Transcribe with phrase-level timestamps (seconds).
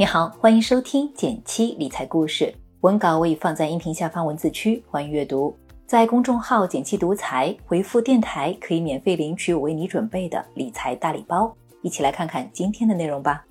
[0.00, 5.52] 你好，欢迎收听减七理财故事，文稿我已放在音频下方文字区，欢迎阅读。
[5.88, 11.52] 在公众号“减七独裁，回复“电台”可以免费领取我为你准备的理财大礼包。
[11.82, 13.44] 一起来看看今天的内容吧。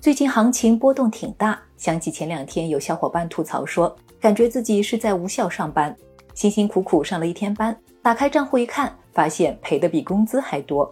[0.00, 5.94] 最近行情波动挺大，想起前两天有小伙伴吐槽说，感觉自己是在无效上班，
[6.32, 10.90] 辛辛苦苦上了一天班，打开账户一看，发现赔的比工资还多。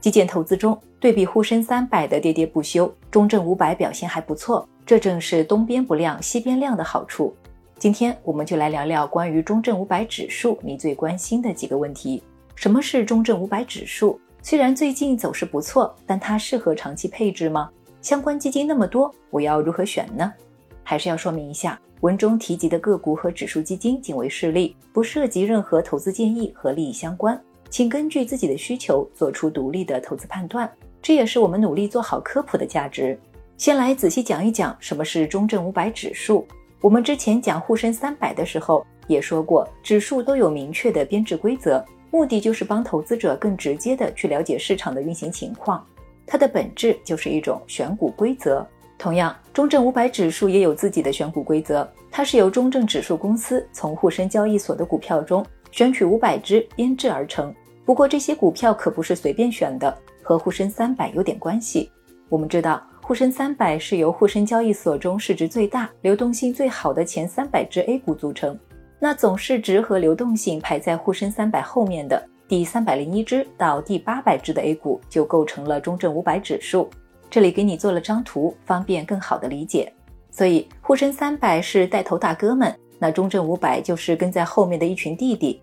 [0.00, 7.34] 基建投资中，对比沪深三百的跌跌不休，中证五百表现还不错，这正是东边不亮西边亮的好处。
[7.78, 12.22] 今天我们就来聊聊关于中证五百指数你最关心的几个问题。
[12.54, 14.20] 什么是中证五百指数？
[14.42, 17.68] 虽然最近走势不错，但它适合长期配置吗？
[18.00, 20.32] 相关基金那么多，我要如何选呢？
[20.82, 27.38] 还是要说明一下，文中提及的个股和指数基金仅为示例，不涉及任何投资建议和利益相关。
[27.70, 30.70] 请根据自己的需求做出独立的投资判断，
[31.02, 33.18] 这也是我们努力做好科普的价值。
[33.56, 36.46] 先来仔细讲一讲什么是中证五百指数。
[36.80, 45.84] 我们之前讲沪深三百的时候也说过，指数都有明确的编制规则，目的就是帮投资者更直接的去了解市场的运行情况。
[46.24, 48.64] 它的本质就是一种选股规则。
[48.96, 55.44] 同样，中证五百指数也有自己的选股规则，它是由中证指数公司从沪深交易所的股票中。
[55.70, 61.90] 选取五百只编制而成，不过这些股票可不是随便选的，和沪深三百有点关系。
[62.28, 68.58] 我们知道，沪深三百是由沪深交易所中市值最大、流动性最好的前三百只 A 股组成。
[68.98, 76.90] 那总市值和流动性排在沪深三百后面的第三百零一只到第八百只的 A 股，就构成了中证五百指数。
[77.30, 79.92] 这里给你做了张图，方便更好的理解。
[80.30, 82.74] 所以，沪深三百是带头大哥们。
[82.98, 85.60] 那中证五百就是跟在后面的一群弟弟，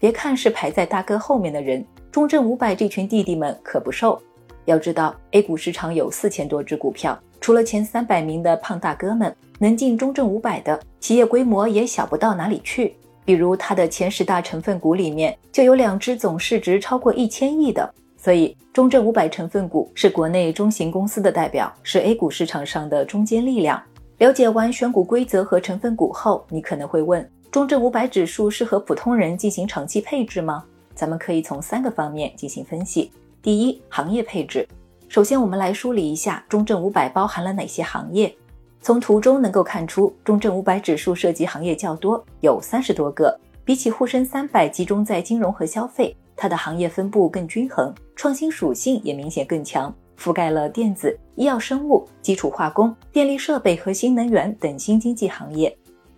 [0.00, 4.20] 别看是排在大哥后面的人，中证五百这群弟弟们可不瘦。
[4.64, 12.96] 要知道，A 股市场有四千多只股票，除了前三百名的胖大哥们，能进中证五百的企业规模也小不到哪里去。
[13.24, 17.88] 比如它的前十大成分股里面，就有两只总市值超过一千亿的。
[18.16, 23.80] 所以，中证五百成分股是国内中型公司的代表，是 A 股市场上的中坚力量。
[24.18, 30.64] 了解完选股规则和成分股后，你可能会问：中证五百指数适合普通人进行长期配置吗？
[30.94, 33.12] 咱们可以从三个方面进行分析。
[33.42, 34.66] 第一，行业配置。
[35.06, 38.34] 首先，我们来梳理一下中证五百包含了哪些行业。
[38.80, 43.38] 从图中能够看出，中证五百指数涉及行业较多，有三十多个。
[43.66, 49.94] 比起沪深三百集中在金融和消费，它的行业分布更均衡，创新属性也明显更强。
[50.18, 55.76] 覆盖了电子、医药生物、基础化工、电力设备和新能源等新经济行业。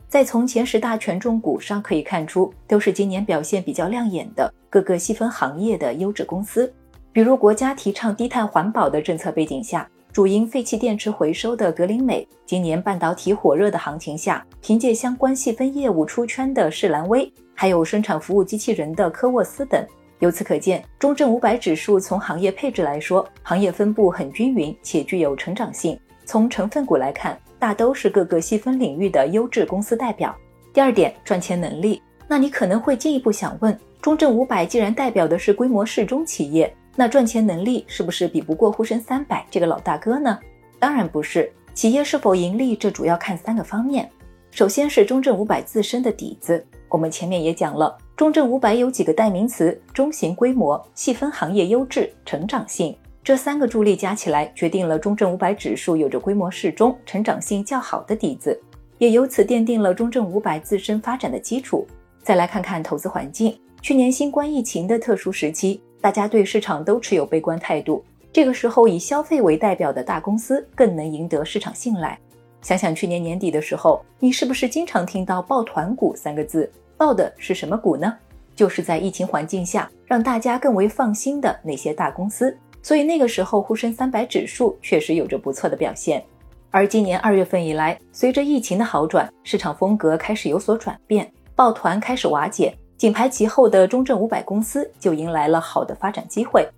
[0.08, 6.72] 在从前十大权重股上可以看出，都是今年表现比较亮眼的各个细分行业的优质公司。
[7.12, 19.84] 比如国家提倡低碳环保的政策背景下，主营废弃电池回收的格林美；今年半导体火热的行情下，凭借相关细分业务出圈的士兰微，还有生产服务机器人的科沃斯等。
[20.20, 25.98] 由此可见，中证五百指数从行业配置来说，行业分布很均匀且具有成长性。
[26.24, 30.36] 从成分股来看，大都是各个细分领域的优质公司代表。
[30.72, 32.02] 第二点，赚钱能力。
[32.26, 40.38] 那你可能会进一步想问，中证五百既然代表的是规模适中企业，那赚钱能力是不是比不过沪深三百这个老大哥呢？
[40.78, 44.10] 当然不是，企业是否盈利，这主要看三个方面。
[44.50, 47.96] 首先是中证五百自身的底子，我们前面也讲了。
[48.18, 52.92] 中证五百有几个代名词：中型规模、细分行业优质、成长性。
[53.22, 58.60] 这三个助力加起来，决定了中证五百指数有着规模适中、成长性较好的底子，
[58.98, 61.86] 也由此奠定了中证五百自身发展的基础。
[62.20, 68.04] 再来看看投资环境，去年新冠疫情的特殊时期，大家对市场都持有悲观态度。
[68.32, 72.18] 这个时候，以消费为代表的大公司更能赢得市场信赖。
[72.62, 76.68] 想想去年年底的时候，你是不是经常听到“抱团股”三个字？
[76.98, 78.12] 报的是什么股呢？
[78.54, 82.54] 就是在疫情环境下让大家更为放心的那些大公司。
[82.82, 86.22] 所以那个时候沪深三百指数确实有着不错的表现。
[86.70, 96.68] 而今年二月份以来，随着疫情的好转，市场风格开始有所转变，抱团开始瓦解，紧排其后的中证五百公司就迎来了好的发展机会。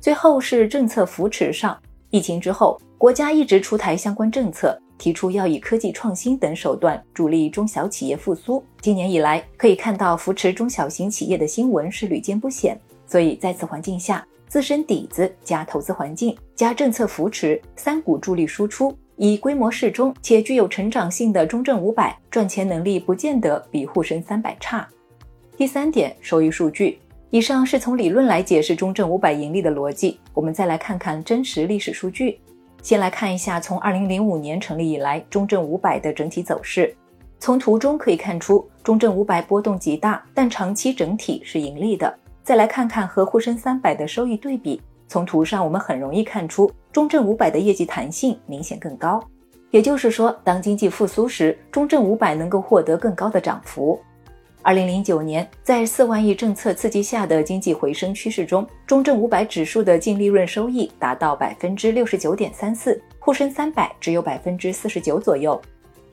[0.00, 1.78] 最后是政策扶持上，
[2.10, 4.78] 疫情之后，国家一直出台相关政策。
[4.98, 8.62] 提出要以科技创新等手段助力中小企业复苏。
[8.80, 12.78] 今年以来，可以看到扶持中小型企业的新闻是屡见不鲜。
[13.06, 24.86] 所以在此环境下，自身底子加投资环境加政策扶持三股助力输出，以规模适中且具有成长性的中证五百赚钱能力不见得比沪深三百差。
[25.56, 26.98] 第三点，收益数据。
[27.30, 32.40] 以上是从理论来解释中证五百盈利的逻辑，我们再来看看真实历史数据。
[32.82, 36.94] 先来看一下从2005年成立以来中证五百的整体走势。
[37.40, 42.12] 从图中可以看出，中证五百波动极大，但长期整体是盈利的。
[42.42, 49.22] 再来看看和沪深三百的收益对比，从图上我们很容易看出，中证五百的业绩弹性明显更高。
[49.70, 54.00] 也就是说，当经济复苏时，中证五百能够获得更高的涨幅。
[54.68, 65.58] 二零零九年，在四万亿政策刺激下的经济回升趋势中，中证五百指数的净利润收益达到百分之六十九点三四，沪深三百只有百分之四十九左右。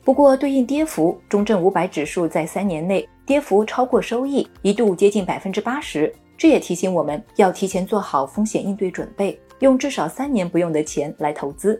[0.06, 6.10] 不过，对应跌幅，中证五百指数在三年内跌幅超过收益，一度接近百分之八十。
[6.38, 11.78] 这也提醒我们要提前做好风险应对准备，用至少三年不用的钱来投资。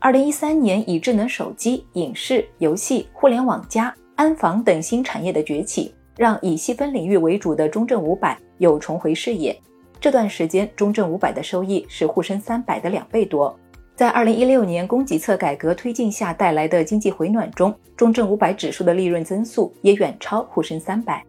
[0.00, 9.56] 二零一三年，以智能手机、影视、游戏、互联网加、安防等新产业的崛起，让以细分领域为主的中证五百有重回视野。
[10.00, 13.54] 这段时间，中证五百的收益是沪深三百的两倍多。
[13.94, 21.24] 在二零一六年供给侧改革推进下带来的经济回暖中，中证五百指数的利润增速也远超沪深三百。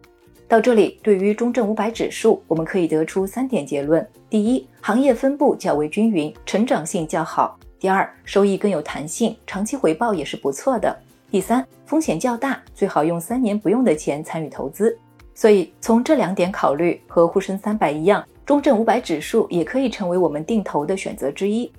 [0.46, 10.94] 到这里，对于中证五百指数，我们可以得出三点结论：第一，行业分布较为均匀，成长性较好；第二，收益更有弹性，长期回报也是不错的；
[11.30, 14.98] 第三，风险较大，最好用三年不用的钱参与投资。
[15.34, 21.70] 所以从这两点考虑，和沪深三百一样，中证五百指数也可以成为我们定投的选择之一。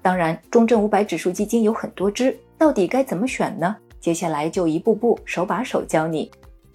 [0.00, 3.76] 当然，中证五百指数基金有很多只，到底该怎么选呢？
[4.00, 6.30] 接下来就一步步手把手教你。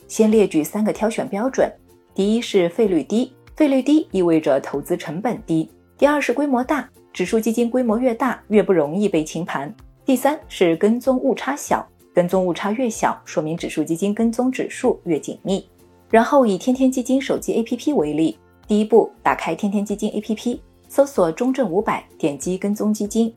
[0.08, 1.72] 先列举三个挑选标准：
[2.14, 9.70] 第一是费率低，费率低意味着投资成本低；第二是规模大，指数基金规模越大越不容易被清盘；
[10.06, 11.86] 第三是跟踪误差小，
[12.18, 15.64] 跟踪误差越小，说明指数基金跟踪指数越紧密。
[16.10, 18.36] 然后以天天基金手机 APP 为例，
[18.68, 20.58] 第一步打开天天基金 APP，
[20.90, 23.32] 搜索中证五百，点击跟踪基金。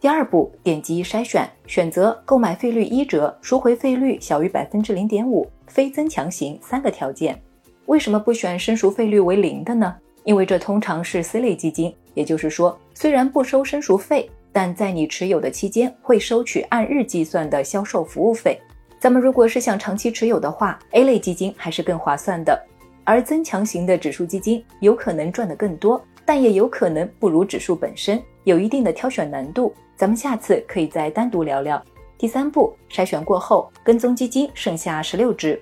[0.00, 7.38] 第二步，点击筛选，选择购买费率一折、赎回费率小于百分之零点五、非增强型三个条件。
[7.84, 9.94] 为什么不选申赎费率为零的呢？
[10.24, 18.56] 因为这通常是 C 类基金，也就是说，虽然不收申赎费，但在你持有的期间会收取按日计算的销售服务费。
[19.00, 22.56] 咱们如果是想长期持有的话，A 类基金还是更划算的。
[23.02, 29.74] 而增强型的指数基金有可能赚得更多，但也有可能不如指数本身，有一定的挑选难度。
[29.96, 31.82] 咱们下次可以再单独聊聊。
[32.16, 35.60] 第三步，筛选过后，跟踪基金剩下十六只，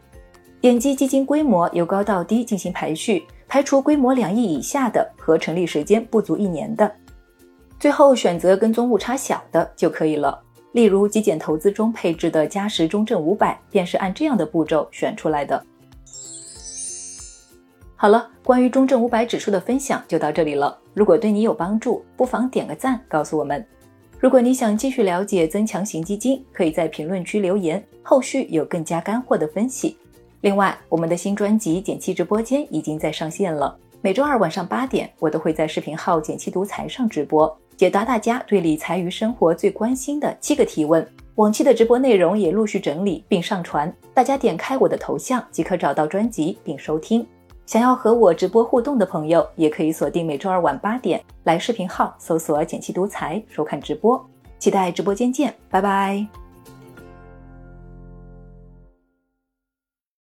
[0.61, 6.95] 点击基金规模由高到低进行排序，排除规模两亿以下的和成立时间不足一年的，
[7.83, 10.41] 最后选择跟踪误差小的就可以了。
[10.71, 15.61] 例如极简投资中配置的嘉实中证五百，便是按这样的步骤选出来的。
[17.97, 20.79] 好了，关于中证五百指数的分享就到这里了。
[20.95, 23.67] 如果对你有帮助，不妨点个赞，告诉我们。
[24.21, 29.99] 如果你想继续了解增强型基金，可以在评论区留言，后续有更加干货的分析。
[30.43, 41.05] 另外，我们的新专辑《简七直播间》已经在上线了，每周二晚上八点，我都会在视频号“简七独裁”上直播，解答大家对理财与生活最关心的七个提问。
[41.35, 47.27] 往期的直播内容也陆续整理并上传，大家点开我的头像即可找到专辑并收听。
[47.67, 54.25] 想要和我直播互动的朋友，也可以锁定每周二晚八点来视频号搜索“简七独裁”收看直播，
[54.61, 56.42] 期待直播间见，拜拜。